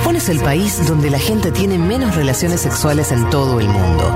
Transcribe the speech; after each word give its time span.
Japón 0.00 0.16
es 0.16 0.30
el 0.30 0.40
país 0.40 0.86
donde 0.86 1.10
la 1.10 1.18
gente 1.18 1.50
tiene 1.50 1.76
menos 1.76 2.16
relaciones 2.16 2.62
sexuales 2.62 3.12
en 3.12 3.28
todo 3.28 3.60
el 3.60 3.68
mundo. 3.68 4.10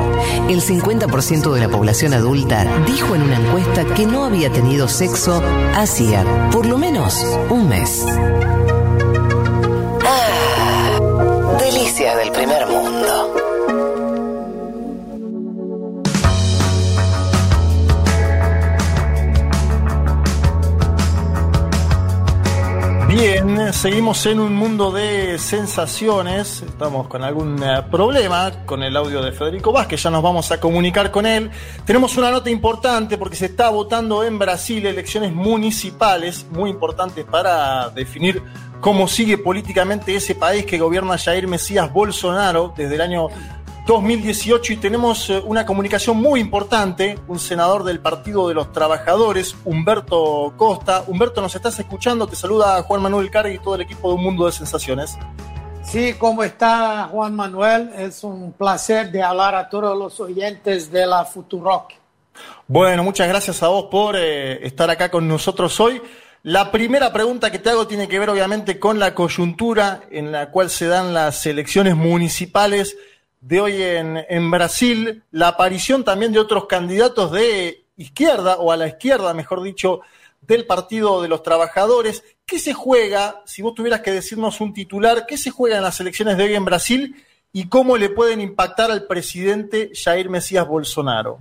El 0.49 0.63
50% 0.63 1.53
de 1.53 1.61
la 1.61 1.69
población 1.69 2.15
adulta 2.15 2.65
dijo 2.87 3.15
en 3.15 3.21
una 3.21 3.37
encuesta 3.37 3.85
que 3.95 4.07
no 4.07 4.25
había 4.25 4.51
tenido 4.51 4.89
sexo 4.89 5.43
hacía 5.75 6.25
por 6.51 6.65
lo 6.65 6.79
menos 6.79 7.23
un 7.51 7.69
mes. 7.69 8.03
Ah, 10.07 10.99
delicias 11.61 12.17
del 12.17 12.31
primer 12.33 12.67
mundo. 12.67 12.74
Bien, 23.27 23.73
seguimos 23.73 24.27
en 24.27 24.39
un 24.39 24.55
mundo 24.55 24.93
de 24.93 25.39
sensaciones. 25.39 26.61
Estamos 26.61 27.09
con 27.09 27.25
algún 27.25 27.59
eh, 27.63 27.83
problema 27.91 28.53
con 28.67 28.83
el 28.83 28.95
audio 28.95 29.23
de 29.23 29.33
Federico 29.33 29.73
Vázquez, 29.73 30.03
ya 30.03 30.11
nos 30.11 30.23
vamos 30.23 30.53
a 30.53 30.61
comunicar 30.61 31.11
con 31.11 31.25
él. 31.25 31.51
Tenemos 31.87 32.19
una 32.19 32.31
nota 32.31 32.51
importante 32.51 33.17
porque 33.17 33.35
se 33.35 33.47
está 33.47 33.71
votando 33.71 34.25
en 34.25 34.39
Brasil 34.39 34.85
elecciones 34.85 35.33
municipales, 35.33 36.45
muy 36.51 36.69
importantes 36.69 37.25
para 37.25 37.89
definir 37.89 38.43
cómo 38.83 39.09
sigue 39.09 39.39
políticamente 39.39 40.15
ese 40.15 40.35
país 40.35 40.67
que 40.67 40.77
gobierna 40.77 41.17
Jair 41.17 41.49
Mesías 41.49 41.91
Bolsonaro 41.91 42.75
desde 42.77 42.97
el 42.97 43.01
año 43.01 43.29
2018 43.87 44.73
y 44.73 44.77
tenemos 44.79 45.29
eh, 45.29 45.43
una 45.45 45.67
comunicación 45.67 46.17
muy 46.17 46.41
importante, 46.41 47.19
un 47.29 47.39
senador 47.39 47.85
del 47.85 48.01
Partido 48.01 48.49
de 48.49 48.55
los 48.55 48.73
Trabajadores, 48.73 49.55
Humberto 49.65 50.55
Costa. 50.57 51.05
Humberto, 51.07 51.43
¿nos 51.43 51.55
estás 51.55 51.79
escuchando? 51.79 52.27
Te 52.27 52.35
saluda 52.35 52.83
Juan 52.83 53.03
Manuel 53.03 53.31
Cargui 53.31 53.57
y 53.57 53.59
todo 53.59 53.75
el 53.75 53.83
equipo 53.83 54.09
de 54.09 54.15
Un 54.15 54.23
Mundo 54.23 54.47
de 54.47 54.53
Sensaciones. 54.53 55.19
Sí, 55.83 56.15
¿cómo 56.19 56.43
está 56.43 57.09
Juan 57.13 57.37
Manuel? 57.37 57.91
Es 57.99 58.25
un 58.25 58.53
placer 58.53 59.11
de 59.11 59.23
hablar 59.23 59.55
a 59.55 59.69
todos 59.69 59.99
los 59.99 60.19
oyentes 60.19 60.91
de 60.91 61.07
la 61.07 61.27
Futurock. 61.27 61.93
Bueno, 62.67 63.05
muchas 63.05 63.29
gracias 63.29 63.63
a 63.63 63.69
vos 63.69 63.89
por 63.91 64.17
eh, 64.17 64.67
estar 64.67 64.89
acá 64.89 65.11
con 65.11 65.29
nosotros 65.29 65.79
hoy. 65.79 66.01
La 66.43 66.71
primera 66.71 67.13
pregunta 67.13 67.51
que 67.51 67.59
te 67.59 67.69
hago 67.69 67.87
tiene 67.87 68.09
que 68.09 68.19
ver 68.19 68.31
obviamente 68.31 68.79
con 68.79 68.99
la 68.99 69.15
coyuntura 69.15 70.03
en 70.11 70.33
la 70.33 70.51
cual 70.51 70.71
se 70.71 70.87
dan 70.87 71.13
las 71.13 71.45
elecciones 71.45 71.97
municipales 71.97 72.97
de 73.47 73.61
hoy 73.61 73.83
en, 73.83 74.51
Brasil, 74.51 75.23
la 75.31 75.49
aparición 75.49 76.03
también 76.03 76.33
de 76.33 76.39
otros 76.39 76.65
candidatos 76.65 77.31
de 77.31 77.85
izquierda, 77.99 78.57
o 78.57 78.73
a 78.73 78.77
la 78.77 78.89
izquierda, 78.89 79.35
mejor 79.35 79.63
dicho, 79.63 80.01
del 80.41 80.67
Partido 80.67 81.21
de 81.21 81.29
los 81.29 81.43
Trabajadores. 81.43 82.25
¿Qué 82.47 82.59
se 82.59 82.73
juega, 82.73 83.43
si 83.45 83.61
vos 83.61 83.75
tuvieras 83.75 84.01
que 84.01 84.13
decirnos 84.13 84.63
un 84.63 84.73
titular, 84.73 85.27
qué 85.27 85.37
se 85.37 85.51
juega 85.51 85.77
en 85.77 85.83
las 85.83 86.01
elecciones 86.01 86.39
de 86.39 86.45
hoy 86.45 86.55
en 86.55 86.65
Brasil 86.65 87.23
y 87.53 87.69
cómo 87.69 87.99
le 87.99 88.09
pueden 88.09 88.41
impactar 88.41 88.91
al 88.91 89.07
presidente 89.07 89.93
Jair 89.95 90.31
Mesías 90.31 90.67
Bolsonaro? 90.67 91.39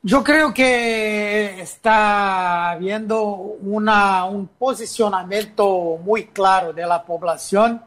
Yo 0.00 0.24
creo 0.24 0.54
que 0.54 1.60
está 1.60 2.70
habiendo 2.70 3.22
un 3.24 4.48
posicionamiento 4.58 5.98
muy 6.02 6.28
claro 6.28 6.72
de 6.72 6.86
la 6.86 7.04
población 7.04 7.82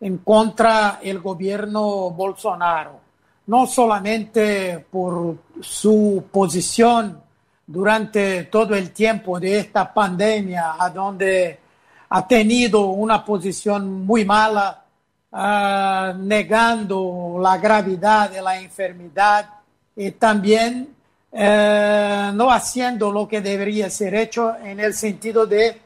en 0.00 0.18
contra 0.18 1.00
el 1.02 1.20
gobierno 1.20 2.10
Bolsonaro, 2.10 3.00
no 3.46 3.66
solamente 3.66 4.84
por 4.90 5.36
su 5.60 6.24
posición 6.30 7.20
durante 7.66 8.44
todo 8.44 8.74
el 8.74 8.90
tiempo 8.90 9.40
de 9.40 9.58
esta 9.58 9.92
pandemia, 9.92 10.76
a 10.78 10.90
donde 10.90 11.58
ha 12.10 12.28
tenido 12.28 12.86
una 12.88 13.24
posición 13.24 14.04
muy 14.04 14.24
mala, 14.24 14.84
uh, 15.32 16.16
negando 16.18 17.38
la 17.40 17.56
gravedad 17.58 18.30
de 18.30 18.42
la 18.42 18.58
enfermedad 18.60 19.48
y 19.96 20.10
también 20.12 20.94
uh, 21.32 22.32
no 22.34 22.50
haciendo 22.50 23.10
lo 23.10 23.26
que 23.26 23.40
debería 23.40 23.90
ser 23.90 24.14
hecho 24.14 24.54
en 24.56 24.80
el 24.80 24.94
sentido 24.94 25.46
de 25.46 25.80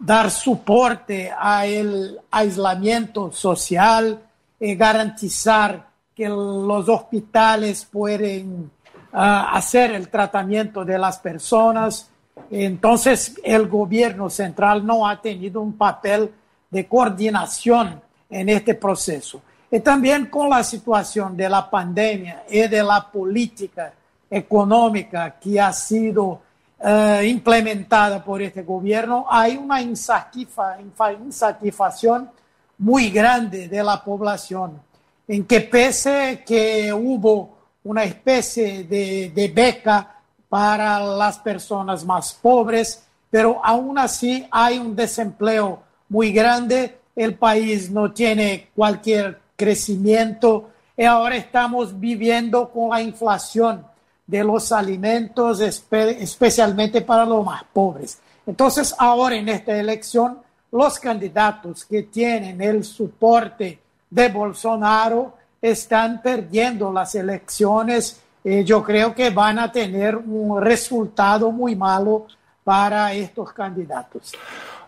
dar 0.00 0.30
soporte 0.30 1.30
al 1.30 2.18
aislamiento 2.30 3.30
social 3.30 4.18
y 4.58 4.74
garantizar 4.74 5.88
que 6.14 6.26
los 6.26 6.88
hospitales 6.88 7.84
pueden 7.84 8.70
ah, 9.12 9.50
hacer 9.52 9.92
el 9.92 10.08
tratamiento 10.08 10.86
de 10.86 10.98
las 10.98 11.18
personas. 11.18 12.08
Entonces, 12.50 13.38
el 13.44 13.68
gobierno 13.68 14.30
central 14.30 14.86
no 14.86 15.06
ha 15.06 15.20
tenido 15.20 15.60
un 15.60 15.74
papel 15.74 16.32
de 16.70 16.86
coordinación 16.86 18.00
en 18.30 18.48
este 18.48 18.74
proceso. 18.74 19.42
Y 19.70 19.80
también 19.80 20.26
con 20.26 20.48
la 20.48 20.64
situación 20.64 21.36
de 21.36 21.48
la 21.48 21.68
pandemia 21.68 22.44
y 22.48 22.66
de 22.66 22.82
la 22.82 23.06
política 23.10 23.92
económica 24.30 25.38
que 25.38 25.60
ha 25.60 25.72
sido 25.72 26.40
uh, 26.80 27.22
implementada 27.22 28.22
por 28.24 28.42
este 28.42 28.62
gobierno, 28.62 29.26
hay 29.28 29.56
una 29.56 29.80
insatisfa 29.80 30.78
insatisfacción 31.24 32.30
muy 32.78 33.10
grande 33.10 33.68
de 33.68 33.82
la 33.82 34.02
población, 34.02 34.80
en 35.28 35.44
que 35.44 35.60
pese 35.60 36.42
que 36.46 36.92
hubo 36.92 37.58
una 37.84 38.04
especie 38.04 38.84
de, 38.84 39.30
de 39.34 39.48
beca 39.48 40.16
para 40.48 40.98
las 41.00 41.38
personas 41.38 42.04
más 42.04 42.32
pobres, 42.34 43.04
pero 43.30 43.60
aún 43.64 43.98
así 43.98 44.46
hay 44.50 44.78
un 44.78 44.96
desempleo 44.96 45.82
muy 46.08 46.32
grande, 46.32 46.98
el 47.14 47.34
país 47.34 47.90
no 47.90 48.12
tiene 48.12 48.68
cualquier 48.74 49.38
crecimiento. 49.56 50.70
Y 50.96 51.04
ahora 51.04 51.36
estamos 51.36 51.98
viviendo 51.98 52.70
con 52.70 52.90
la 52.90 53.00
inflación 53.00 53.84
de 54.30 54.44
los 54.44 54.70
alimentos, 54.70 55.60
especialmente 55.60 57.00
para 57.00 57.24
los 57.24 57.44
más 57.44 57.64
pobres. 57.72 58.20
Entonces, 58.46 58.94
ahora 58.96 59.34
en 59.34 59.48
esta 59.48 59.76
elección, 59.76 60.38
los 60.70 61.00
candidatos 61.00 61.84
que 61.84 62.04
tienen 62.04 62.62
el 62.62 62.84
soporte 62.84 63.80
de 64.08 64.28
Bolsonaro 64.28 65.34
están 65.60 66.22
perdiendo 66.22 66.92
las 66.92 67.14
elecciones. 67.16 68.20
y 68.42 68.64
yo 68.64 68.82
creo 68.82 69.14
que 69.14 69.28
van 69.30 69.58
a 69.58 69.70
tener 69.70 70.16
un 70.16 70.62
resultado 70.62 71.50
muy 71.50 71.76
malo 71.76 72.26
para 72.64 73.12
estos 73.12 73.52
candidatos. 73.52 74.32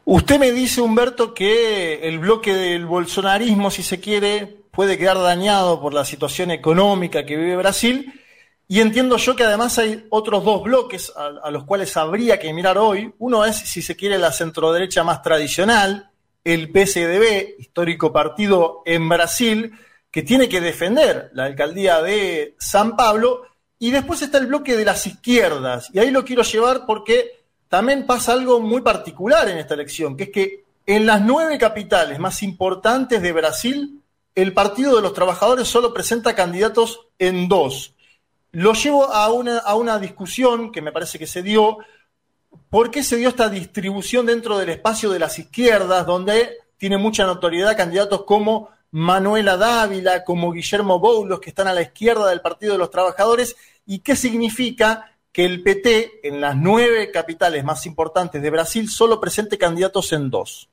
Usted 0.05 0.39
me 0.39 0.53
dice, 0.53 0.81
Humberto, 0.81 1.35
que 1.35 2.09
el 2.09 2.21
bloque 2.21 2.55
del 2.55 2.87
bolsonarismo, 2.87 3.71
si 3.71 3.83
se 3.83 4.01
quiere, 4.01 4.47
puede 4.71 4.97
quedar 4.97 5.19
dañado 5.19 5.81
por 5.83 5.93
la 5.93 6.05
situación 6.05 6.51
económica 6.51 7.27
que 7.27 7.37
vive 7.37 7.57
Brasil 7.57 8.22
y 8.72 8.81
entiendo 8.81 9.19
yo 9.19 9.37
que 9.37 9.44
además 9.44 9.78
hay 9.78 10.06
otros 10.09 10.47
dos 10.47 10.62
bloques 10.62 11.12
a, 11.15 11.50
los 11.50 11.65
cuales 11.65 11.94
habría 11.94 12.38
que 12.38 12.55
mirar 12.55 12.78
hoy. 12.78 13.12
Uno 13.19 13.44
es, 13.44 13.55
si 13.55 13.83
se 13.83 13.97
quiere, 13.97 14.16
la 14.16 14.33
centroderecha 14.33 15.05
más 15.05 15.21
tradicional, 15.21 16.10
el 16.43 16.69
PSDB, 16.69 17.61
histórico 17.61 18.15
partido 18.15 18.81
en 18.87 19.06
Brasil, 19.11 19.78
que 20.11 20.22
tiene 20.22 20.49
que 20.49 20.62
defender 20.62 21.28
la 21.34 21.44
alcaldía 21.44 22.00
de 22.00 22.55
San 22.59 22.97
Pablo. 22.97 23.43
Y 23.78 23.91
después 23.91 24.22
está 24.22 24.38
el 24.38 24.47
bloque 24.47 24.75
de 24.75 24.87
las 24.87 25.06
izquierdas. 25.06 25.91
Y 25.93 25.99
ahí 25.99 26.11
lo 26.11 26.25
quiero 26.25 26.43
llevar 26.43 26.87
porque 26.87 27.44
también 27.69 28.06
pasa 28.06 28.32
algo 28.32 28.59
muy 28.59 28.81
particular 28.81 29.50
en 29.50 29.59
esta 29.59 29.75
elección, 29.75 30.16
que 30.16 30.22
es 30.22 30.31
que 30.31 30.65
en 30.87 31.05
las 31.05 31.21
nueve 31.21 31.59
capitales 31.59 32.19
más 32.19 32.43
importantes 32.43 33.21
de 33.21 33.32
Brasil, 33.32 34.00
el 34.34 34.55
Partido 34.55 34.97
de 34.97 35.03
los 35.03 35.12
Trabajadores 35.12 35.69
solo 35.69 35.93
presenta 35.93 36.34
candidatos 36.34 37.00
en 37.19 37.49
dos 37.49 37.92
lo 38.53 38.75
llevo 38.75 39.07
a 39.07 39.33
una, 39.33 39.59
a 39.59 39.75
una 39.75 39.99
discusión 39.99 40.71
que 40.71 40.83
me 40.83 40.93
parece 40.93 41.19
que 41.19 41.27
se 41.27 41.43
dio. 41.43 41.79
¿Por 42.69 42.91
qué 42.91 43.03
se 43.03 43.17
dio 43.17 43.29
esta 43.29 43.49
distribución 43.49 44.27
dentro 44.27 44.59
del 44.59 44.69
espacio 44.69 45.11
de 45.11 45.19
las 45.19 45.39
izquierdas, 45.39 46.07
donde 46.07 46.59
tiene 46.77 46.99
mucha 46.99 47.25
notoriedad 47.25 47.77
candidatos 47.77 48.25
como 48.25 48.71
Manuela 48.91 49.56
Dávila, 49.56 50.23
como 50.25 50.53
Guillermo 50.53 50.99
Boulos, 50.99 51.41
que 51.41 51.50
están 51.50 51.67
a 51.67 51.73
la 51.73 51.82
izquierda 51.82 52.29
del 52.29 52.43
Partido 52.43 52.73
de 52.73 52.79
los 52.79 52.91
Trabajadores? 52.91 53.56
¿Y 53.87 54.00
qué 54.00 54.15
significa 54.15 55.11
que 55.32 55.47
el 55.47 55.62
PT, 55.62 56.29
en 56.29 56.43
las 56.43 56.55
nueve 56.55 57.11
capitales 57.11 57.65
más 57.65 57.87
importantes 57.87 58.43
de 58.43 58.50
Brasil, 58.50 58.88
solo 58.91 59.19
presente 59.19 59.56
candidatos 59.56 60.12
en 60.12 60.29
dos? 60.29 60.69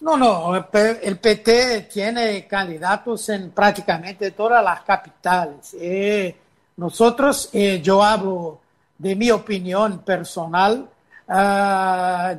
No, 0.00 0.16
no, 0.16 0.54
el 0.54 1.18
PT 1.18 1.88
tiene 1.92 2.46
candidatos 2.46 3.28
en 3.30 3.50
prácticamente 3.50 4.30
todas 4.32 4.62
las 4.62 4.82
capitales. 4.82 5.74
Eh, 5.80 6.36
nosotros, 6.76 7.50
eh, 7.52 7.80
yo 7.82 8.02
hablo 8.02 8.60
de 8.98 9.14
mi 9.14 9.30
opinión 9.30 9.98
personal, 10.00 10.88
uh, 11.28 12.36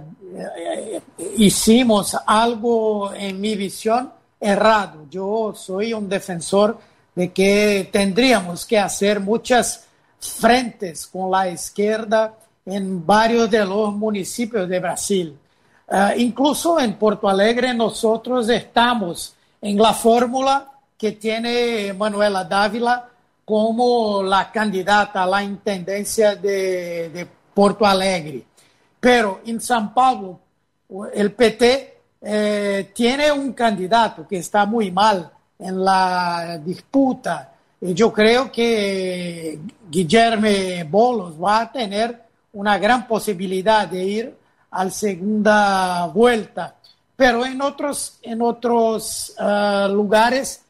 hicimos 1.37 2.17
algo 2.25 3.13
en 3.13 3.39
mi 3.39 3.55
visión 3.55 4.11
errado. 4.39 5.05
Yo 5.09 5.53
soy 5.55 5.93
un 5.93 6.09
defensor 6.09 6.77
de 7.13 7.31
que 7.31 7.89
tendríamos 7.91 8.65
que 8.65 8.77
hacer 8.77 9.19
muchas 9.19 9.85
frentes 10.19 11.07
con 11.07 11.31
la 11.31 11.49
izquierda 11.49 12.33
en 12.65 13.05
varios 13.05 13.49
de 13.49 13.65
los 13.65 13.93
municipios 13.93 14.67
de 14.67 14.79
Brasil. 14.79 15.37
Uh, 15.87 16.17
incluso 16.17 16.79
en 16.79 16.95
Porto 16.95 17.29
Alegre 17.29 17.73
nosotros 17.73 18.49
estamos 18.49 19.35
en 19.61 19.77
la 19.77 19.93
fórmula 19.93 20.71
que 20.97 21.11
tiene 21.13 21.93
Manuela 21.93 22.43
Dávila 22.43 23.09
como 23.45 24.23
la 24.23 24.51
candidata 24.51 25.23
a 25.23 25.27
la 25.27 25.43
intendencia 25.43 26.35
de, 26.35 27.27
Porto 27.53 27.85
Alegre. 27.85 28.43
Pero 28.99 29.39
en 29.45 29.61
San 29.61 29.93
Pablo, 29.93 30.39
el 31.13 31.31
PT 31.31 31.97
eh, 32.21 32.91
tiene 32.93 33.31
un 33.31 33.53
candidato 33.53 34.27
que 34.27 34.37
está 34.37 34.65
muy 34.65 34.91
mal 34.91 35.31
en 35.59 35.85
la 35.85 36.57
disputa. 36.57 37.53
Y 37.79 37.93
yo 37.93 38.11
creo 38.11 38.51
que 38.51 39.59
Guillermo 39.89 40.89
Bolos 40.89 41.41
va 41.41 41.61
a 41.61 41.71
tener 41.71 42.23
una 42.53 42.77
gran 42.77 43.07
posibilidad 43.07 43.87
de 43.87 44.03
ir 44.03 44.37
a 44.71 44.83
la 44.83 44.91
segunda 44.91 46.07
vuelta. 46.07 46.75
Pero 47.15 47.45
en 47.45 47.61
otros, 47.61 48.19
en 48.21 48.41
otros 48.41 49.33
uh, 49.39 49.87
lugares, 49.87 50.64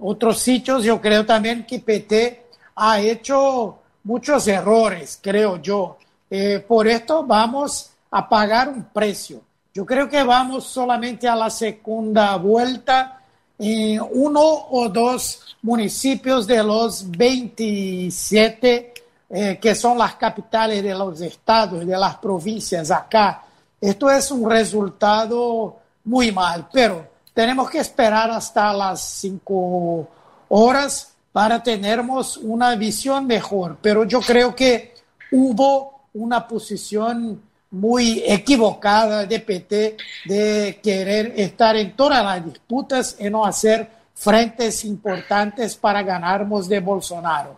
otros 0.00 0.38
sitios, 0.38 0.84
yo 0.84 1.00
creo 1.00 1.24
también 1.26 1.66
que 1.66 1.80
PT 1.80 2.46
ha 2.76 3.00
hecho 3.00 3.78
muchos 4.04 4.46
errores, 4.46 5.18
creo 5.20 5.56
yo. 5.56 5.98
Eh, 6.30 6.64
por 6.66 6.86
esto 6.86 7.24
vamos 7.24 7.90
a 8.10 8.28
pagar 8.28 8.68
un 8.68 8.84
precio. 8.84 9.40
Yo 9.74 9.84
creo 9.84 10.08
que 10.08 10.22
vamos 10.22 10.64
solamente 10.64 11.28
a 11.28 11.36
la 11.36 11.50
segunda 11.50 12.36
vuelta 12.36 13.20
en 13.58 14.00
uno 14.12 14.40
o 14.70 14.88
dos 14.88 15.56
municipios 15.62 16.46
de 16.46 16.62
los 16.62 17.10
27 17.10 18.94
eh, 19.30 19.58
que 19.60 19.74
son 19.74 19.98
las 19.98 20.14
capitales 20.14 20.82
de 20.82 20.94
los 20.94 21.20
estados, 21.20 21.86
de 21.86 21.98
las 21.98 22.16
provincias 22.16 22.90
acá. 22.90 23.42
Esto 23.78 24.10
es 24.10 24.30
un 24.30 24.48
resultado 24.48 25.76
muy 26.04 26.32
mal, 26.32 26.66
pero 26.72 27.06
tenemos 27.38 27.70
que 27.70 27.78
esperar 27.78 28.32
hasta 28.32 28.72
las 28.72 29.00
cinco 29.00 30.08
horas 30.48 31.14
para 31.30 31.62
tener 31.62 32.02
una 32.42 32.74
visión 32.74 33.28
mejor. 33.28 33.78
Pero 33.80 34.02
yo 34.02 34.18
creo 34.20 34.56
que 34.56 34.92
hubo 35.30 36.00
una 36.14 36.48
posición 36.48 37.40
muy 37.70 38.24
equivocada 38.26 39.24
de 39.24 39.38
PT 39.38 39.96
de 40.24 40.80
querer 40.82 41.32
estar 41.36 41.76
en 41.76 41.94
todas 41.94 42.24
las 42.24 42.44
disputas 42.44 43.14
y 43.20 43.30
no 43.30 43.44
hacer 43.44 43.88
frentes 44.14 44.84
importantes 44.84 45.76
para 45.76 46.02
ganarnos 46.02 46.68
de 46.68 46.80
Bolsonaro. 46.80 47.56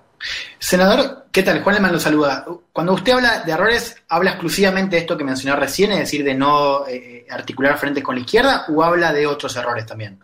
Senador, 0.58 1.26
¿qué 1.32 1.42
tal? 1.42 1.62
Juan 1.62 1.76
Leman 1.76 1.92
lo 1.92 2.00
saluda. 2.00 2.44
Cuando 2.72 2.94
usted 2.94 3.12
habla 3.12 3.40
de 3.40 3.52
errores, 3.52 3.96
¿habla 4.08 4.30
exclusivamente 4.30 4.96
de 4.96 5.02
esto 5.02 5.16
que 5.16 5.24
mencionó 5.24 5.56
recién, 5.56 5.92
es 5.92 5.98
decir, 6.00 6.24
de 6.24 6.34
no 6.34 6.86
eh, 6.86 7.26
articular 7.30 7.78
frente 7.78 8.02
con 8.02 8.14
la 8.14 8.20
izquierda, 8.20 8.66
o 8.68 8.82
habla 8.82 9.12
de 9.12 9.26
otros 9.26 9.56
errores 9.56 9.86
también? 9.86 10.18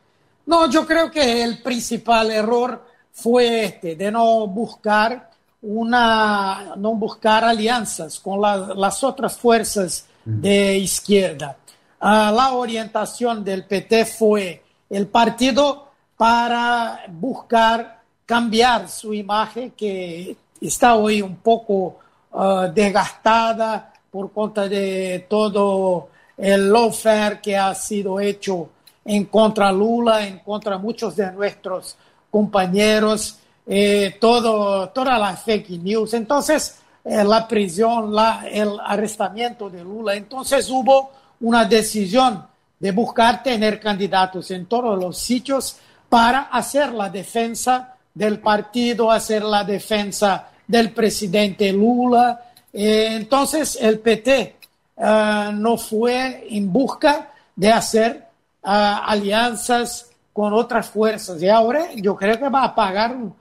No, 0.47 0.71
yo 0.71 0.87
creo 0.87 1.11
que 1.11 1.43
el 1.43 1.63
principal 1.63 2.31
error 2.31 2.87
fue 3.13 3.65
este, 3.65 3.97
de 3.97 4.11
no 4.11 4.47
buscar 4.47 5.31
una, 5.63 6.75
no 6.77 6.95
buscar 6.95 7.45
alianzas 7.45 8.21
con 8.21 8.41
las 8.41 9.03
otras 9.03 9.37
fuerzas 9.37 10.07
de 10.25 10.77
izquierda. 10.77 11.57
Ah, 12.01 12.31
la 12.35 12.53
orientación 12.53 13.43
del 13.43 13.65
PT 13.65 14.05
fue 14.05 14.63
el 14.91 15.07
partido 15.07 15.91
para 16.17 17.05
buscar 17.09 17.96
cambiar 18.27 18.89
su 18.89 19.15
imagen 19.15 19.71
que 19.71 20.37
está 20.61 20.97
hoy 20.97 21.23
un 21.23 21.37
poco 21.37 21.99
uh, 22.33 22.63
desgastada 22.75 23.93
por 24.11 24.33
cuenta 24.33 24.69
de 24.69 25.27
todo 25.31 26.09
el 26.37 26.71
lawfare 26.71 27.41
que 27.41 27.57
ha 27.57 27.75
sido 27.75 28.19
hecho 28.19 28.69
en 29.05 29.27
contra 29.27 29.71
Lula, 29.71 30.27
en 30.27 30.41
contra 30.41 30.77
muchos 30.77 31.15
de 31.15 31.31
nuestros 31.31 31.97
compañeros, 32.31 33.39
eh, 33.67 34.17
todo, 34.21 34.89
toda 34.89 35.19
la 35.19 35.37
fake 35.37 35.71
news. 35.71 36.13
Entonces, 36.15 36.81
eh, 37.05 37.23
la 37.23 37.47
prisión, 37.47 38.13
la, 38.13 38.47
el 38.51 38.79
arrestamiento 38.85 39.71
de 39.71 39.85
Lula. 39.85 40.15
Entonces 40.17 40.69
hubo 40.69 41.13
una 41.41 41.65
decisión 41.65 42.45
de 42.79 42.91
buscar 42.91 43.43
tener 43.43 43.79
candidatos 43.79 44.51
en 44.51 44.67
todos 44.67 44.99
los 44.99 45.17
sitios 45.17 45.77
para 46.09 46.43
hacer 46.43 46.93
la 46.93 47.09
defensa 47.09 47.96
del 48.17 48.41
partido, 48.41 49.11
hacer 49.11 49.45
la 49.45 49.63
defensa 49.63 50.49
del 50.67 50.91
presidente 50.91 51.71
Lula. 51.71 52.51
Eh, 52.73 53.09
entonces 53.11 53.77
el 53.79 53.99
PT 53.99 54.57
eh, 54.97 55.51
no 55.53 55.77
fue 55.77 56.47
en 56.51 56.73
busca 56.73 57.31
de 57.55 57.71
hacer 57.71 58.13
eh, 58.13 58.23
alianzas 58.63 60.09
con 60.33 60.55
otras 60.55 60.89
fuerzas 60.89 61.43
y 61.43 61.49
ahora 61.51 61.89
yo 61.95 62.17
creo 62.17 62.39
que 62.39 62.49
va 62.49 62.65
a 62.65 62.75
pagar 62.75 63.15
un, 63.15 63.35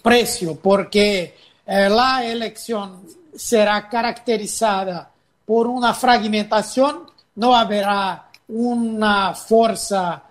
precio 0.00 0.54
porque 0.54 1.34
la 1.66 2.24
elección 2.24 3.00
será 3.34 3.88
caracterizada 3.88 5.10
por 5.44 5.66
una 5.66 5.92
fragmentación, 5.92 7.10
no 7.34 7.56
habrá 7.56 8.28
una 8.48 9.34
fuerza 9.34 10.22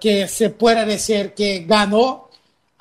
que 0.00 0.26
se 0.26 0.50
pueda 0.50 0.84
decir 0.84 1.34
que 1.34 1.64
ganó 1.68 2.23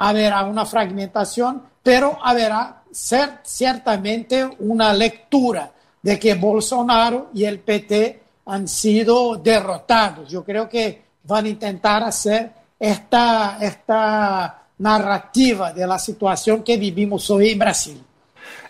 habrá 0.07 0.43
una 0.43 0.65
fragmentación, 0.65 1.63
pero 1.81 2.17
habrá 2.21 2.83
ciertamente 2.91 4.49
una 4.59 4.93
lectura 4.93 5.71
de 6.01 6.19
que 6.19 6.35
Bolsonaro 6.35 7.29
y 7.33 7.45
el 7.45 7.59
PT 7.59 8.21
han 8.45 8.67
sido 8.67 9.37
derrotados. 9.37 10.29
Yo 10.29 10.43
creo 10.43 10.67
que 10.67 11.01
van 11.23 11.45
a 11.45 11.49
intentar 11.49 12.03
hacer 12.03 12.51
esta, 12.77 13.57
esta 13.61 14.63
narrativa 14.79 15.71
de 15.71 15.87
la 15.87 15.97
situación 15.97 16.63
que 16.63 16.75
vivimos 16.75 17.29
hoy 17.29 17.51
en 17.51 17.59
Brasil. 17.59 18.03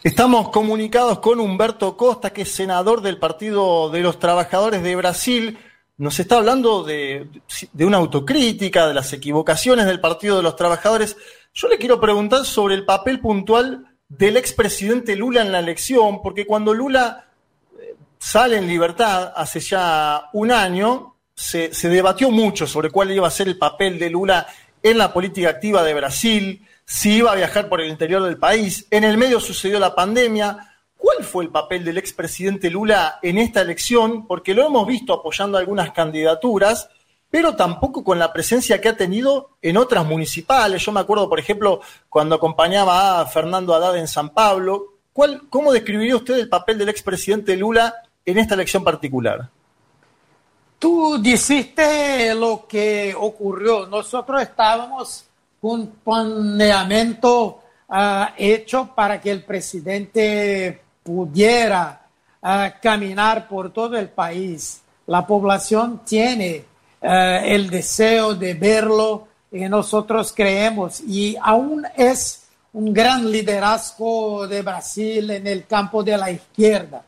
Estamos 0.04 0.50
comunicados 0.50 1.18
con 1.18 1.40
Humberto 1.40 1.98
Costa, 1.98 2.30
que 2.30 2.44
es 2.44 2.54
senador 2.54 3.02
del 3.02 3.18
Partido 3.18 3.90
de 3.90 4.02
los 4.02 4.20
Trabajadores 4.20 4.84
de 4.84 4.96
Brasil 4.96 5.58
nos 5.98 6.20
está 6.20 6.38
hablando 6.38 6.84
de, 6.84 7.28
una 7.80 7.98
autocrítica, 7.98 8.88
de 8.88 8.94
las 8.94 9.14
equivocaciones 9.14 9.86
del 9.86 10.02
Partido 10.02 10.38
de 10.38 10.44
los 10.44 10.56
Trabajadores. 10.56 11.16
Yo 11.54 11.68
le 11.68 11.78
quiero 11.78 12.00
preguntar 12.00 12.46
sobre 12.46 12.76
el 12.76 12.86
papel 12.86 13.20
puntual 13.20 13.86
del 14.08 14.38
expresidente 14.38 15.16
Lula 15.16 15.42
en 15.42 15.52
la 15.52 15.60
elección, 15.60 16.22
porque 16.22 16.46
cuando 16.46 16.74
Lula 16.74 17.28
eh, 17.80 17.96
sale 18.18 18.58
en 18.58 18.68
libertad 18.68 19.34
hace 19.36 19.60
ya 19.60 20.30
un 20.34 20.52
año, 20.52 21.16
se, 21.36 21.74
se, 21.74 21.90
debatió 21.90 22.30
mucho 22.32 22.68
sobre 22.68 22.90
cuál 22.90 23.12
iba 23.12 23.28
a 23.28 23.32
ser 23.32 23.48
el 23.48 23.58
papel 23.58 23.98
de 23.98 24.10
Lula 24.10 24.48
en 24.82 24.98
la 24.98 25.14
política 25.14 25.50
activa 25.50 25.84
de 25.84 25.94
Brasil, 25.94 26.68
si 26.86 27.18
iba 27.18 27.32
a 27.32 27.36
viajar 27.36 27.70
por 27.70 27.82
el 27.82 27.90
interior 27.90 28.24
del 28.24 28.38
país. 28.38 28.86
En 28.92 29.04
el 29.04 29.18
medio 29.18 29.40
sucedió 29.40 29.80
la 29.80 29.96
pandemia. 29.96 30.73
¿Cuál 31.04 31.26
fue 31.26 31.44
el 31.44 31.50
papel 31.50 31.84
del 31.84 31.98
expresidente 31.98 32.70
Lula 32.70 33.20
en 33.22 33.38
esta 33.38 33.60
elección? 33.60 34.26
Porque 34.26 34.54
lo 34.54 34.66
hemos 34.66 34.88
visto 34.88 35.12
apoyando 35.12 35.58
algunas 35.58 35.92
candidaturas, 35.92 36.90
pero 37.30 37.58
tampoco 37.58 38.06
con 38.06 38.18
la 38.20 38.32
presencia 38.32 38.80
que 38.80 38.88
ha 38.88 38.96
tenido 38.96 39.58
en 39.62 39.76
otras 39.76 40.06
municipales. 40.06 40.82
Yo 40.82 40.94
me 40.94 41.02
acuerdo, 41.02 41.28
por 41.28 41.42
ejemplo, 41.42 41.82
cuando 42.08 42.36
acompañaba 42.36 43.20
a 43.20 43.26
Fernando 43.26 43.76
Haddad 43.76 43.98
en 43.98 44.08
San 44.08 44.30
Pablo. 44.30 44.94
¿Cuál, 45.12 45.42
¿Cómo 45.50 45.74
describiría 45.74 46.16
usted 46.16 46.40
el 46.40 46.48
papel 46.48 46.78
del 46.78 46.88
expresidente 46.88 47.58
Lula 47.58 47.94
en 48.26 48.38
esta 48.38 48.54
elección 48.54 48.82
particular? 48.82 49.50
Tú 50.80 51.22
dijiste 51.22 52.34
lo 52.34 52.66
que 52.66 53.14
ocurrió. 53.14 53.88
Nosotros 53.88 54.42
estábamos 54.42 55.26
con 55.60 55.82
un 55.82 55.88
planeamiento 56.02 57.60
uh, 57.90 58.26
hecho 58.38 58.90
para 58.96 59.20
que 59.20 59.32
el 59.32 59.44
presidente 59.44 60.83
pudiera 61.04 62.02
uh, 62.42 62.48
caminar 62.82 63.48
por 63.48 63.72
todo 63.72 63.98
el 63.98 64.10
país. 64.10 64.82
La 65.08 65.28
población 65.28 66.02
tiene 66.06 66.66
uh, 67.02 67.08
el 67.44 67.70
deseo 67.70 68.34
de 68.34 68.54
verlo 68.54 69.28
y 69.52 69.68
nosotros 69.70 70.34
creemos 70.36 71.02
y 71.02 71.36
aún 71.40 71.86
es 71.96 72.48
un 72.74 72.92
gran 72.92 73.30
liderazgo 73.30 74.48
de 74.48 74.62
Brasil 74.64 75.30
en 75.30 75.46
el 75.46 75.66
campo 75.68 76.04
de 76.04 76.18
la 76.18 76.32
izquierda. 76.32 77.04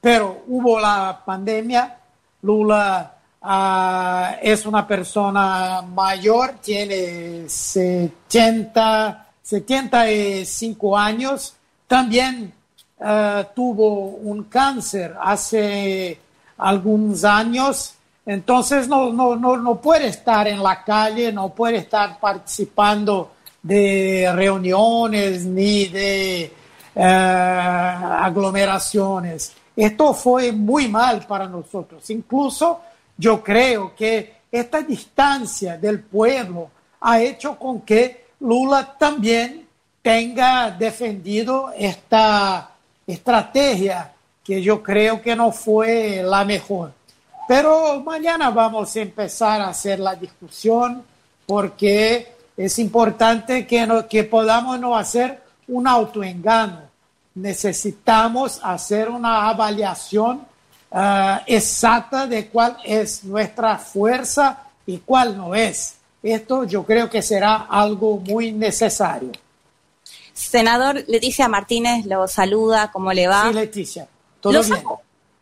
Pero 0.00 0.44
hubo 0.48 0.80
la 0.80 1.22
pandemia, 1.26 1.98
Lula 2.42 3.14
uh, 3.42 4.36
es 4.40 4.64
una 4.64 4.86
persona 4.86 5.82
mayor, 5.82 6.54
tiene 6.62 7.46
70, 7.46 9.26
75 9.42 10.96
años, 10.96 11.54
también 11.86 12.54
uh, 13.00 13.44
tuvo 13.54 14.06
un 14.06 14.44
cáncer 14.44 15.14
hace 15.20 16.18
algunos 16.58 17.24
años, 17.24 17.94
entonces 18.26 18.86
no, 18.86 19.12
no, 19.12 19.34
no, 19.34 19.56
no 19.56 19.80
puede 19.80 20.08
estar 20.08 20.46
en 20.46 20.62
la 20.62 20.84
calle, 20.84 21.32
no 21.32 21.48
puede 21.50 21.78
estar 21.78 22.20
participando 22.20 23.32
de 23.62 24.30
reuniones 24.34 25.44
ni 25.44 25.86
de 25.86 26.52
uh, 26.94 27.00
aglomeraciones. 27.00 29.54
Esto 29.74 30.14
fue 30.14 30.52
muy 30.52 30.88
mal 30.88 31.26
para 31.26 31.46
nosotros. 31.46 32.08
Incluso 32.10 32.80
yo 33.16 33.42
creo 33.42 33.94
que 33.94 34.40
esta 34.52 34.82
distancia 34.82 35.78
del 35.78 36.00
pueblo 36.00 36.70
ha 37.00 37.20
hecho 37.20 37.58
con 37.58 37.80
que 37.82 38.26
Lula 38.40 38.96
también 38.98 39.66
tenga 40.02 40.70
defendido 40.70 41.72
esta 41.76 42.69
estrategia 43.12 44.12
que 44.44 44.62
yo 44.62 44.82
creo 44.82 45.20
que 45.20 45.36
no 45.36 45.52
fue 45.52 46.22
la 46.24 46.44
mejor. 46.44 46.92
Pero 47.46 48.00
mañana 48.00 48.50
vamos 48.50 48.94
a 48.94 49.00
empezar 49.00 49.60
a 49.60 49.68
hacer 49.68 49.98
la 49.98 50.14
discusión 50.14 51.02
porque 51.46 52.32
es 52.56 52.78
importante 52.78 53.66
que, 53.66 53.86
no, 53.86 54.06
que 54.06 54.24
podamos 54.24 54.78
no 54.78 54.96
hacer 54.96 55.42
un 55.66 55.86
autoengano. 55.86 56.82
Necesitamos 57.34 58.60
hacer 58.62 59.08
una 59.08 59.48
avaliación 59.48 60.42
uh, 60.90 60.98
exacta 61.46 62.26
de 62.26 62.48
cuál 62.48 62.76
es 62.84 63.24
nuestra 63.24 63.78
fuerza 63.78 64.58
y 64.86 64.98
cuál 64.98 65.36
no 65.36 65.54
es. 65.54 65.96
Esto 66.22 66.64
yo 66.64 66.84
creo 66.84 67.08
que 67.08 67.22
será 67.22 67.66
algo 67.68 68.18
muy 68.18 68.52
necesario. 68.52 69.32
Senador 70.40 71.04
Leticia 71.06 71.48
Martínez 71.48 72.06
lo 72.06 72.26
saluda, 72.26 72.90
¿cómo 72.90 73.12
le 73.12 73.28
va? 73.28 73.48
Sí, 73.48 73.54
Leticia, 73.54 74.08
todo 74.40 74.62
bien. 74.62 74.82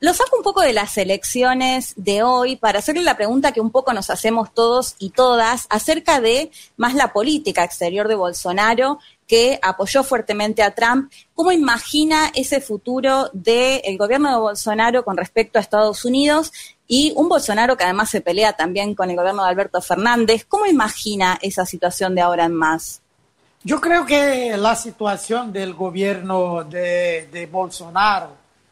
lo 0.01 0.13
saco 0.13 0.37
un 0.37 0.43
poco 0.43 0.61
de 0.61 0.73
las 0.73 0.99
elecciones 0.99 1.93
de 1.97 2.25
hoy 2.25 2.57
para 2.57 2.81
hacerle 2.81 3.03
la 3.03 3.17
pregunta 3.17 3.53
que 3.53 3.61
un 3.61 3.71
poco 3.71 3.93
nos 3.93 4.11
hacemos 4.11 4.53
todos 4.53 4.97
y 4.99 5.11
todas 5.11 5.67
acerca 5.71 6.21
de 6.21 6.51
más 6.77 6.95
la 6.95 7.13
política 7.13 7.63
exterior 7.63 8.09
de 8.09 8.17
Bolsonaro 8.17 8.99
que 9.29 9.61
apoyó 9.63 10.03
fuertemente 10.03 10.63
a 10.63 10.75
Trump. 10.75 11.13
¿Cómo 11.35 11.53
imagina 11.53 12.33
ese 12.35 12.61
futuro 12.61 13.31
del 13.33 13.97
gobierno 13.99 14.31
de 14.31 14.41
Bolsonaro 14.41 15.05
con 15.05 15.17
respecto 15.17 15.59
a 15.59 15.63
Estados 15.63 16.05
Unidos 16.05 16.53
y 16.89 17.13
un 17.15 17.29
Bolsonaro 17.29 17.77
que 17.77 17.85
además 17.85 18.11
se 18.11 18.21
pelea 18.21 18.55
también 18.55 18.95
con 18.95 19.11
el 19.11 19.17
gobierno 19.17 19.45
de 19.45 19.51
Alberto 19.51 19.81
Fernández? 19.81 20.45
¿Cómo 20.49 20.67
imagina 20.67 21.39
esa 21.41 21.65
situación 21.65 22.15
de 22.17 22.23
ahora 22.23 22.47
en 22.47 22.55
más? 22.55 23.03
Yo 23.69 23.83
creo 23.83 24.07
que 24.07 24.57
la 24.57 24.75
situación 24.75 25.53
del 25.53 25.75
gobierno 25.75 26.65
de, 26.65 27.47
Bolsonaro 27.53 28.31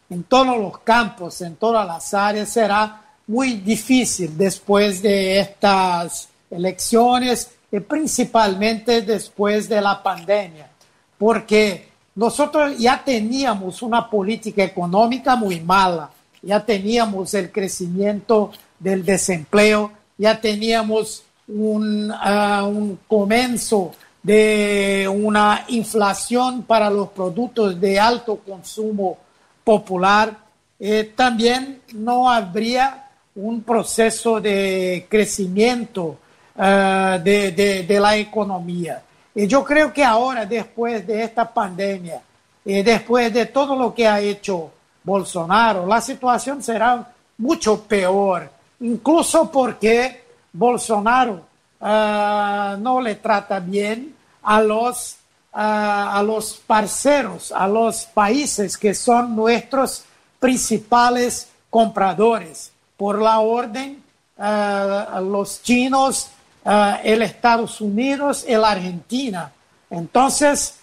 en 0.09 0.23
todos 0.23 0.57
los 0.57 0.79
campos, 0.79 1.43
en 1.43 1.57
todas 1.57 1.87
las 1.87 2.15
áreas, 2.15 2.49
será 2.49 3.03
muy 3.27 3.57
difícil 3.57 4.39
después 4.39 5.03
de 5.03 5.39
estas 5.39 6.31
elecciones 6.51 7.51
y 7.71 7.81
principalmente 7.81 9.03
después 9.03 9.69
de 9.69 9.83
la 9.83 10.03
pandemia, 10.03 10.71
porque 11.19 11.91
nosotros 12.15 12.79
ya 12.79 13.05
teníamos 13.05 13.83
una 13.83 14.09
política 14.09 14.65
económica 14.65 15.37
muy 15.37 15.61
mala, 15.61 16.09
ya 16.41 16.65
teníamos 16.65 17.35
el 17.35 17.53
crecimiento 17.53 18.51
del 18.79 19.05
desempleo, 19.05 19.93
ya 20.17 20.41
teníamos 20.41 21.23
un, 21.49 22.11
uh, 22.11 22.65
un 22.65 22.99
comienzo 23.07 23.93
de 24.27 25.07
una 25.09 25.67
inflación 25.69 26.65
para 26.65 26.91
los 26.91 27.11
productos 27.11 27.81
de 27.81 28.01
alto 28.01 28.41
consumo 28.45 29.19
popular, 29.63 30.37
eh, 30.81 31.13
también 31.15 31.81
no 31.93 32.29
habría 32.29 33.09
un 33.37 33.63
proceso 33.63 34.41
de 34.41 35.07
crecimiento 35.09 36.19
uh, 36.57 37.23
de, 37.23 37.85
de, 37.87 38.01
la 38.01 38.17
economía. 38.17 39.01
Y 39.33 39.47
yo 39.47 39.63
creo 39.63 39.93
que 39.93 40.03
ahora, 40.03 40.45
después 40.45 41.07
de 41.07 41.23
esta 41.23 41.49
pandemia, 41.49 42.21
después 42.65 43.33
de 43.33 43.47
todo 43.47 43.77
lo 43.77 43.95
que 43.95 44.09
ha 44.09 44.19
hecho 44.19 44.73
Bolsonaro, 45.05 45.87
la 45.87 46.01
situación 46.01 46.61
será 46.65 47.13
mucho 47.39 47.81
peor, 47.83 48.51
incluso 48.81 49.53
porque 49.53 50.25
Bolsonaro 50.53 51.43
no 51.81 53.01
le 53.01 53.15
trata 53.17 53.61
bien 53.61 54.16
a 54.47 54.61
los, 54.61 55.17
a 55.53 56.23
los 56.25 56.55
parceros, 56.67 57.51
a 57.51 57.67
los 57.67 58.05
países 58.05 58.77
que 58.79 58.95
son 58.95 59.35
nuestros 59.35 60.05
principales 60.39 61.49
compradores. 61.69 62.71
Por 62.97 63.21
la 63.21 63.41
orden, 63.41 64.03
uh, 64.39 65.21
los 65.21 65.63
chinos, 65.63 66.31
uh, 66.65 66.95
el 67.03 67.23
Estados 67.23 67.81
Unidos 67.81 68.45
la 68.49 68.71
Argentina. 68.71 69.53
Entonces, 69.91 70.79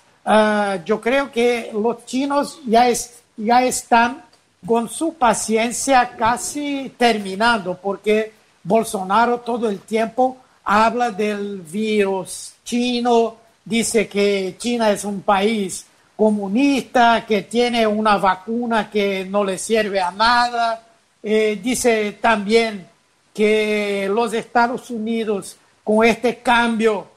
yo 0.86 1.02
creo 1.02 1.32
que 1.32 1.72
los 1.74 2.06
chinos 2.06 2.60
ya, 2.66 2.88
es, 2.88 3.22
ya 3.36 3.64
están 3.64 4.24
con 4.66 4.88
su 4.88 5.16
paciencia 5.16 6.16
casi 6.16 6.94
terminando, 6.98 7.78
porque 7.78 8.32
Bolsonaro 8.64 9.42
todo 9.42 9.70
el 9.70 9.80
tiempo 9.80 10.38
habla 10.64 11.12
del 11.12 11.60
virus 11.62 12.54
chino, 12.64 13.43
dice 13.66 14.08
que 14.08 14.56
China 14.58 14.92
es 14.92 15.04
un 15.04 15.22
país 15.22 15.86
comunista, 16.16 17.26
que 17.26 17.44
tiene 17.44 17.86
una 17.88 18.18
vacuna 18.18 18.90
que 18.90 19.26
no 19.26 19.44
le 19.44 19.58
sirve 19.58 20.00
a 20.00 20.12
nada. 20.12 20.84
Eh, 21.22 21.60
dice 21.62 22.14
también 22.22 22.88
que 23.34 24.10
los 24.14 24.34
Estados 24.34 24.90
Unidos, 24.90 25.58
con 25.84 26.06
este 26.06 26.38
cambio 26.38 27.08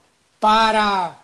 para, 0.41 1.19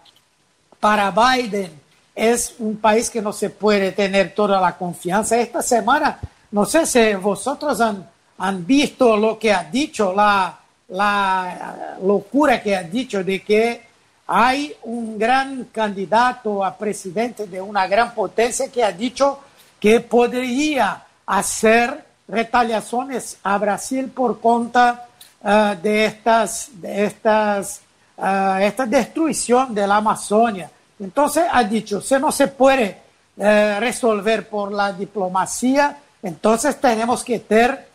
para 0.79 1.11
Biden, 1.11 1.71
es 2.15 2.55
un 2.59 2.77
país 2.77 3.09
que 3.09 3.23
no 3.23 3.33
se 3.33 3.51
puede 3.51 3.93
tener 3.93 4.35
toda 4.35 4.61
la 4.61 4.77
confianza. 4.77 5.39
Esta 5.39 5.63
semana, 5.63 6.21
no 6.51 6.67
sé 6.67 6.85
si 6.85 7.15
vosotros 7.15 7.81
han, 7.81 8.07
han 8.39 8.67
visto 8.67 9.17
lo 9.17 9.39
que 9.39 9.53
ha 9.53 9.65
dicho, 9.65 10.13
la, 10.13 10.59
la 10.89 11.97
locura 12.03 12.63
que 12.63 12.77
ha 12.77 12.83
dicho 12.83 13.25
de 13.25 13.43
que 13.43 13.92
hay 14.27 14.75
un 14.85 15.19
gran 15.19 15.65
candidato 15.65 16.65
a 16.65 16.77
presidente 16.77 17.47
de 17.47 17.61
una 17.61 17.87
gran 17.87 18.15
potencia 18.15 18.71
que 18.71 18.83
ha 18.83 18.93
dicho 18.93 19.41
que 19.79 20.01
podría 20.01 21.05
hacer 21.27 22.05
retaliaciones 22.29 23.39
a 23.43 23.59
Brasil 23.59 24.09
por 24.09 24.39
cuenta 24.39 25.07
uh, 25.43 25.75
de, 25.83 26.07
estas, 26.07 26.71
de 26.75 27.05
estas, 27.05 27.81
uh, 28.17 28.59
esta 28.61 28.87
destrucción 28.87 29.75
de 29.75 29.87
la 29.87 29.97
Amazonia. 29.97 30.71
Entonces 31.01 31.45
ha 31.51 31.65
dicho, 31.65 32.01
si 32.01 32.15
no 32.15 32.31
se 32.31 32.47
puede 32.49 33.03
uh, 33.37 33.81
resolver 33.81 34.49
por 34.49 34.73
la 34.73 34.93
diplomacia, 34.93 35.99
entonces 36.23 36.81
tenemos 36.81 37.25
que 37.25 37.41
tener 37.41 37.91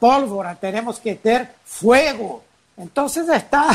pólvora, 0.00 0.56
tenemos 0.56 0.98
que 0.98 1.14
tener 1.14 1.54
fuego. 1.64 2.42
Entonces 2.76 3.28
está 3.28 3.66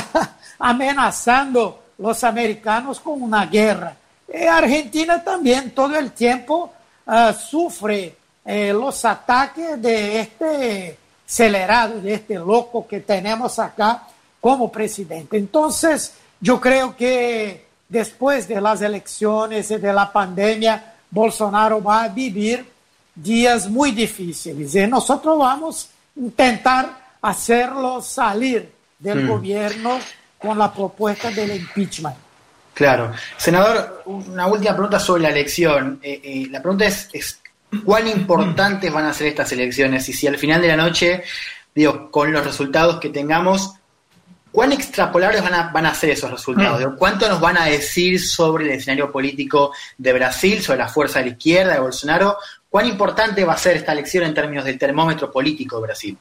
amenazando 0.60 1.84
los 1.98 2.24
americanos 2.24 3.00
con 3.00 3.22
una 3.22 3.46
guerra. 3.46 3.96
Y 4.32 4.46
Argentina 4.46 5.24
también 5.24 5.72
todo 5.72 5.96
el 5.96 6.12
tiempo 6.12 6.74
uh, 7.06 7.34
sufre 7.34 8.16
eh, 8.46 8.74
los 8.74 9.04
ataques 9.06 9.82
de 9.82 10.22
este 10.22 10.98
acelerado, 11.28 12.02
de 12.02 12.14
este 12.14 12.36
loco 12.36 12.88
que 12.88 13.02
tenemos 13.02 13.60
acá 13.60 14.08
como 14.40 14.72
presidente. 14.72 15.38
Entonces, 15.38 16.14
yo 16.40 16.60
creo 16.60 16.96
que 16.96 17.68
después 17.88 18.48
de 18.48 18.62
las 18.62 18.82
elecciones 18.82 19.70
y 19.72 19.78
de 19.78 19.94
la 19.94 20.12
pandemia, 20.12 20.96
Bolsonaro 21.12 21.82
va 21.84 22.04
a 22.04 22.08
vivir 22.08 22.66
días 23.16 23.70
muy 23.70 23.92
difíciles 23.92 24.74
y 24.76 24.88
nosotros 24.88 25.38
vamos 25.38 25.90
a 26.16 26.20
intentar 26.20 26.98
hacerlo 27.22 28.02
salir 28.02 28.79
del 29.00 29.24
mm. 29.24 29.28
gobierno 29.28 30.00
con 30.38 30.58
la 30.58 30.74
propuesta 30.74 31.32
del 31.32 31.56
impeachment. 31.56 32.16
Claro. 32.74 33.12
Senador, 33.36 34.04
una 34.06 34.48
última 34.48 34.72
pregunta 34.72 35.00
sobre 35.00 35.24
la 35.24 35.30
elección. 35.30 36.00
Eh, 36.02 36.22
eh, 36.24 36.48
la 36.50 36.62
pregunta 36.62 36.86
es, 36.86 37.10
es, 37.12 37.42
cuán 37.84 38.08
importantes 38.08 38.92
van 38.92 39.06
a 39.06 39.14
ser 39.14 39.28
estas 39.28 39.52
elecciones 39.52 40.08
y 40.08 40.14
si 40.14 40.28
al 40.28 40.38
final 40.38 40.62
de 40.62 40.70
la 40.70 40.78
noche, 40.78 41.24
digo, 41.76 42.10
con 42.10 42.32
los 42.32 42.46
resultados 42.46 43.00
que 43.02 43.10
tengamos, 43.10 43.74
¿cuán 44.52 44.72
extrapolables 44.72 45.44
van 45.44 45.54
a, 45.56 45.64
van 45.72 45.88
a 45.88 45.94
ser 45.94 46.12
esos 46.12 46.32
resultados? 46.32 46.94
Mm. 46.94 46.96
¿Cuánto 46.96 47.28
nos 47.28 47.42
van 47.42 47.58
a 47.58 47.66
decir 47.66 48.20
sobre 48.20 48.66
el 48.66 48.72
escenario 48.72 49.12
político 49.12 49.74
de 49.98 50.14
Brasil, 50.14 50.62
sobre 50.62 50.80
la 50.80 50.88
fuerza 50.88 51.20
de 51.20 51.26
la 51.26 51.32
izquierda, 51.32 51.74
de 51.74 51.80
Bolsonaro? 51.82 52.38
¿Cuán 52.70 52.86
importante 52.86 53.44
va 53.44 53.54
a 53.54 53.58
ser 53.58 53.76
esta 53.76 53.92
elección 53.92 54.24
en 54.24 54.34
términos 54.34 54.64
del 54.64 54.78
termómetro 54.78 55.30
político 55.30 55.78
de 55.78 55.82
Brasil? 55.82 56.18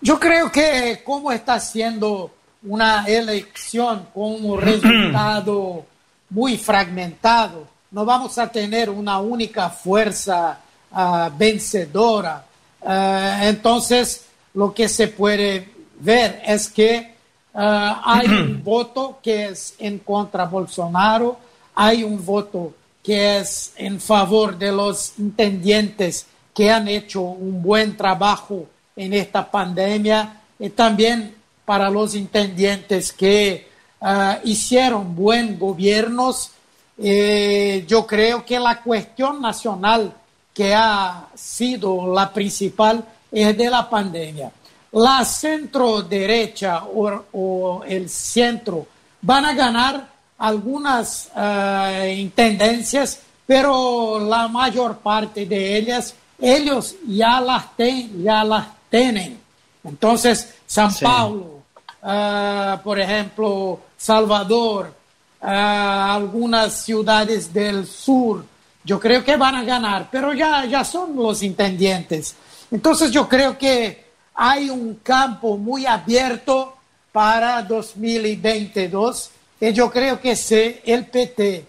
Yo 0.00 0.20
creo 0.20 0.52
que 0.52 1.02
como 1.04 1.32
está 1.32 1.58
siendo 1.58 2.30
una 2.62 3.06
elección 3.06 4.08
con 4.12 4.44
un 4.44 4.60
resultado 4.60 5.84
muy 6.30 6.58
fragmentado, 6.58 7.66
no 7.90 8.04
vamos 8.04 8.36
a 8.38 8.50
tener 8.50 8.90
una 8.90 9.18
única 9.18 9.70
fuerza 9.70 10.58
uh, 10.90 11.30
vencedora. 11.36 12.44
Uh, 12.80 13.42
entonces, 13.42 14.26
lo 14.54 14.74
que 14.74 14.88
se 14.88 15.08
puede 15.08 15.70
ver 16.00 16.42
es 16.44 16.68
que 16.68 17.14
uh, 17.54 17.58
hay 17.58 18.26
un 18.26 18.62
voto 18.64 19.18
que 19.22 19.46
es 19.46 19.74
en 19.78 19.98
contra 20.00 20.44
Bolsonaro, 20.44 21.38
hay 21.74 22.02
un 22.02 22.24
voto 22.24 22.74
que 23.02 23.38
es 23.38 23.72
en 23.76 24.00
favor 24.00 24.58
de 24.58 24.72
los 24.72 25.12
intendientes 25.18 26.26
que 26.52 26.70
han 26.70 26.88
hecho 26.88 27.20
un 27.20 27.62
buen 27.62 27.96
trabajo 27.96 28.66
en 28.96 29.12
esta 29.12 29.48
pandemia 29.50 30.40
y 30.58 30.70
también 30.70 31.36
para 31.64 31.90
los 31.90 32.14
intendentes 32.14 33.12
que 33.12 33.68
uh, 34.00 34.34
hicieron 34.44 35.14
buen 35.14 35.58
gobiernos. 35.58 36.50
Eh, 36.98 37.84
yo 37.86 38.06
creo 38.06 38.44
que 38.44 38.58
la 38.58 38.80
cuestión 38.80 39.42
nacional 39.42 40.14
que 40.54 40.74
ha 40.74 41.28
sido 41.34 42.14
la 42.14 42.32
principal 42.32 43.04
es 43.30 43.56
de 43.56 43.68
la 43.68 43.90
pandemia. 43.90 44.50
La 44.92 45.24
centro 45.24 46.00
derecha 46.00 46.84
o, 46.84 47.24
o 47.32 47.84
el 47.84 48.08
centro 48.08 48.86
van 49.20 49.44
a 49.44 49.52
ganar 49.52 50.08
algunas 50.38 51.30
uh, 51.34 52.06
intendencias, 52.06 53.20
pero 53.46 54.18
la 54.20 54.48
mayor 54.48 54.98
parte 54.98 55.44
de 55.44 55.76
ellas, 55.76 56.14
ellos 56.38 56.94
ya 57.06 57.40
las, 57.40 57.76
ten, 57.76 58.22
ya 58.22 58.44
las 58.44 58.75
tienen. 58.90 59.38
Entonces, 59.84 60.54
San 60.66 60.90
sí. 60.90 61.04
Paulo, 61.04 61.62
uh, 62.02 62.82
por 62.82 62.98
ejemplo, 62.98 63.80
Salvador, 63.96 64.92
uh, 65.40 65.46
algunas 65.46 66.84
ciudades 66.84 67.52
del 67.52 67.86
sur, 67.86 68.44
yo 68.84 69.00
creo 69.00 69.24
que 69.24 69.36
van 69.36 69.56
a 69.56 69.64
ganar, 69.64 70.08
pero 70.10 70.32
ya, 70.32 70.64
ya 70.64 70.84
son 70.84 71.16
los 71.16 71.42
intendientes. 71.42 72.36
Entonces 72.70 73.10
yo 73.10 73.28
creo 73.28 73.56
que 73.58 74.06
hay 74.34 74.70
un 74.70 74.96
campo 75.02 75.56
muy 75.56 75.86
abierto 75.86 76.76
para 77.12 77.62
2022 77.62 79.30
y 79.60 79.72
yo 79.72 79.90
creo 79.90 80.20
que 80.20 80.36
si 80.36 80.80
el 80.84 81.06
PT 81.06 81.64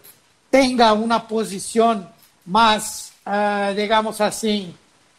tenga 0.50 0.94
una 0.94 1.28
posición 1.28 2.08
más, 2.46 3.14
uh, 3.26 3.74
digamos 3.74 4.20
así, 4.22 4.76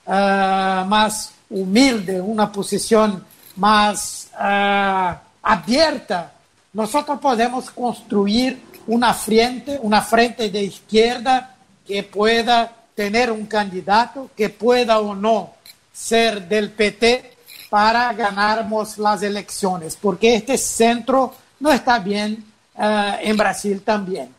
uh, 0.07 0.85
más 0.87 1.33
humilde, 1.51 2.21
una 2.21 2.51
posición 2.53 3.25
más 3.57 4.31
uh, 4.35 5.15
abierta, 5.43 6.33
nosotros 6.73 7.19
podemos 7.19 7.71
construir 7.71 8.63
una 8.87 9.13
frente, 9.15 9.79
una 9.83 10.03
frente 10.03 10.51
de 10.51 10.63
izquierda 10.63 11.57
que 11.87 12.03
pueda 12.03 12.73
tener 12.95 13.33
un 13.33 13.47
candidato, 13.47 14.31
que 14.37 14.49
pueda 14.49 15.01
o 15.01 15.15
no 15.15 15.55
ser 15.93 16.49
del 16.49 16.71
PT 16.71 17.37
para 17.71 18.13
ganarmos 18.13 18.99
las 18.99 19.23
elecciones, 19.23 19.97
porque 20.01 20.35
este 20.35 20.57
centro 20.57 21.35
no 21.61 21.73
está 21.73 21.99
bien 21.99 22.45
uh, 22.77 23.17
en 23.21 23.37
Brasil 23.37 23.83
también. 23.83 24.35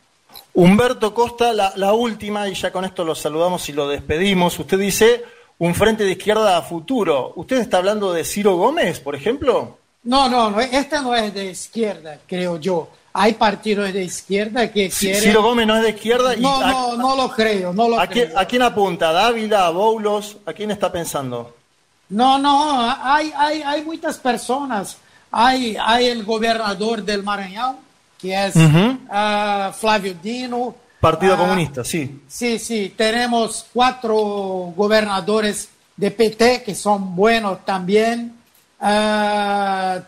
Humberto 0.54 1.13
Costa, 1.13 1.54
la, 1.54 1.74
la, 1.75 1.94
última, 1.94 2.48
y 2.48 2.54
ya 2.54 2.72
con 2.72 2.86
esto 2.86 3.04
lo 3.04 3.16
saludamos 3.16 3.68
y 3.70 3.74
lo 3.74 3.88
despedimos. 3.88 4.58
Usted 4.60 4.80
dice 4.80 5.24
un 5.60 5.75
frente 5.75 6.04
de 6.04 6.12
izquierda 6.12 6.58
a 6.58 6.62
futuro. 6.62 7.34
¿Usted 7.36 7.58
está 7.58 7.78
hablando 7.78 8.12
de 8.13 8.24
Ciro 8.24 8.56
Gómez, 8.56 9.00
por 9.00 9.16
ejemplo? 9.16 9.78
No, 10.04 10.30
no, 10.30 10.50
no 10.50 10.60
este 10.60 11.01
no 11.01 11.13
es 11.13 11.34
de 11.34 11.51
izquierda, 11.51 12.18
creo 12.25 12.58
yo. 12.58 12.89
Hay 13.12 13.34
partidos 13.34 13.92
de 13.92 14.04
izquierda 14.04 14.72
que 14.72 14.89
quieren... 14.89 15.22
Ciro 15.22 15.42
Gómez 15.44 15.68
no 15.68 15.75
es 15.78 15.84
de 15.84 15.89
izquierda. 15.89 16.36
Y 16.36 16.42
no, 16.42 16.66
no, 16.66 16.96
no 16.96 17.16
lo 17.16 17.30
creo, 17.32 17.74
no 17.74 17.89
lo 17.89 18.00
¿a, 18.00 18.08
creo. 18.08 18.28
Quién, 18.28 18.38
¿A 18.38 18.46
quién 18.46 18.62
apunta? 18.62 19.10
¿A 19.10 19.13
Dávila, 19.13 19.68
a 19.68 19.70
Boulos? 19.72 20.38
¿A 20.46 20.54
quién 20.54 20.72
está 20.72 20.92
pensando? 20.92 21.56
No, 22.10 22.39
no, 22.39 22.82
hay, 23.04 23.32
hay, 23.36 23.62
hay 23.62 23.84
muchas 23.84 24.18
personas. 24.18 24.98
Hay, 25.32 25.75
hay 25.80 26.08
el 26.08 26.24
gobernador 26.24 27.04
del 27.04 27.22
Maranhão, 27.22 27.75
que 28.18 28.34
es 28.34 28.56
uh 28.56 28.60
-huh. 28.60 29.70
uh, 29.70 29.74
Flavio 29.74 30.16
Dino. 30.22 30.75
Partido 31.00 31.36
uh, 31.36 31.38
Comunista, 31.38 31.84
sí. 31.84 32.22
Sí, 32.27 32.60
sí, 32.60 32.94
tenemos 32.96 33.65
cuatro 33.74 34.15
gobernadores 34.75 35.70
de 35.96 36.12
PT 36.12 36.63
que 36.63 36.75
son 36.75 37.15
buenos 37.15 37.65
también. 37.65 38.36
Uh, 38.79 40.01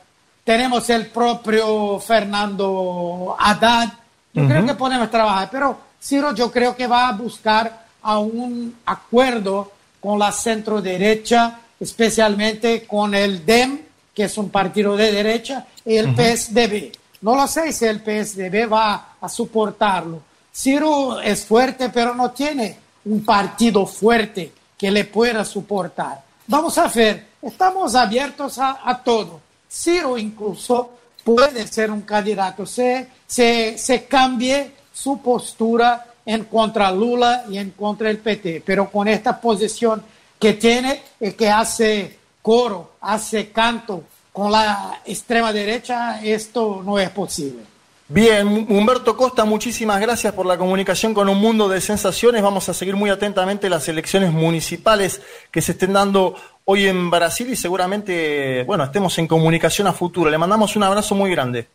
tenemos 0.43 0.89
el 0.89 1.07
propio 1.07 1.99
Fernando 1.99 3.35
Haddad. 3.39 3.93
Yo 4.33 4.43
-huh. 4.43 4.47
creo 4.47 4.65
que 4.65 4.73
podemos 4.75 5.09
trabajar, 5.09 5.49
pero 5.51 5.77
Ciro 6.01 6.33
yo 6.33 6.51
creo 6.51 6.75
que 6.75 6.87
va 6.87 7.09
a 7.09 7.11
buscar 7.13 7.85
a 8.01 8.17
un 8.19 8.75
acuerdo 8.85 9.71
con 9.99 10.17
la 10.17 10.31
centro 10.31 10.81
derecha, 10.81 11.59
especialmente 11.79 12.85
con 12.87 13.13
el 13.13 13.45
DEM, 13.45 13.79
que 14.13 14.23
es 14.23 14.37
un 14.37 14.49
partido 14.49 14.97
de 14.97 15.11
derecha, 15.11 15.67
y 15.85 15.95
el 15.97 16.07
uh 16.07 16.09
-huh. 16.09 16.35
PSDB. 16.35 16.91
No 17.21 17.35
lo 17.35 17.47
sé 17.47 17.71
si 17.71 17.85
el 17.85 17.99
PSDB 17.99 18.67
va 18.71 19.15
a 19.21 19.29
soportarlo. 19.29 20.30
Ciro 20.53 21.19
es 21.21 21.45
fuerte, 21.45 21.89
pero 21.89 22.13
no 22.13 22.31
tiene 22.31 22.77
un 23.05 23.23
partido 23.23 23.85
fuerte 23.85 24.51
que 24.77 24.91
le 24.91 25.05
pueda 25.05 25.45
soportar. 25.45 26.21
Vamos 26.47 26.77
a 26.77 26.87
ver, 26.87 27.27
estamos 27.41 27.95
abiertos 27.95 28.57
a, 28.59 29.01
todo. 29.03 29.39
Ciro 29.69 30.17
incluso 30.17 30.91
puede 31.23 31.65
ser 31.67 31.91
un 31.91 32.01
candidato, 32.01 32.65
se, 32.65 33.07
se, 33.25 33.77
se 33.77 34.05
cambie 34.05 34.71
su 34.91 35.19
postura 35.21 36.05
en 36.25 36.45
contra 36.45 36.91
Lula 36.91 37.45
y 37.49 37.57
en 37.57 37.71
contra 37.71 38.09
el 38.09 38.17
PT, 38.17 38.63
pero 38.65 38.89
con 38.91 39.07
esta 39.07 39.39
posición 39.39 40.03
que 40.39 40.53
tiene, 40.53 41.01
que 41.37 41.49
hace 41.49 42.19
coro, 42.41 42.93
hace 43.01 43.51
canto 43.51 44.03
con 44.33 44.51
la 44.51 45.01
extrema 45.05 45.53
derecha, 45.53 46.21
esto 46.23 46.81
no 46.83 46.97
es 46.97 47.09
posible. 47.09 47.70
Bien, 48.13 48.67
Humberto 48.69 49.15
Costa, 49.15 49.45
muchísimas 49.45 50.01
gracias 50.01 50.33
por 50.33 50.45
la 50.45 50.57
comunicación 50.57 51.13
con 51.13 51.29
un 51.29 51.37
mundo 51.37 51.69
de 51.69 51.79
sensaciones. 51.79 52.41
Vamos 52.41 52.67
a 52.67 52.73
seguir 52.73 52.97
muy 52.97 53.09
atentamente 53.09 53.69
las 53.69 53.87
elecciones 53.87 54.33
municipales 54.33 55.21
que 55.49 55.61
se 55.61 55.71
estén 55.71 55.93
dando 55.93 56.35
hoy 56.65 56.87
en 56.87 57.09
Brasil 57.09 57.49
y 57.49 57.55
seguramente, 57.55 58.65
bueno, 58.65 58.83
estemos 58.83 59.17
en 59.17 59.27
comunicación 59.27 59.87
a 59.87 59.93
futuro. 59.93 60.29
Le 60.29 60.37
mandamos 60.37 60.75
un 60.75 60.83
abrazo 60.83 61.15
muy 61.15 61.31
grande. 61.31 61.69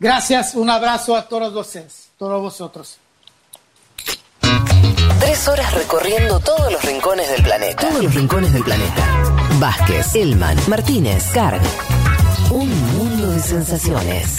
Gracias, 0.00 0.56
un 0.56 0.68
abrazo 0.68 1.14
a 1.14 1.28
todos 1.28 1.54
ustedes, 1.54 2.08
todos 2.18 2.42
vosotros. 2.42 2.98
Tres 5.20 5.46
horas 5.46 5.72
recorriendo 5.74 6.40
todos 6.40 6.72
los 6.72 6.84
rincones 6.84 7.30
del 7.30 7.42
planeta. 7.44 7.88
Todos 7.88 8.02
los 8.02 8.14
rincones 8.16 8.52
del 8.52 8.64
planeta. 8.64 9.32
Vázquez, 9.60 10.12
Elman, 10.16 10.58
Martínez, 10.66 11.30
Carg. 11.32 11.62
Un 12.50 12.68
mundo 12.96 13.30
de 13.30 13.38
sensaciones. 13.38 14.38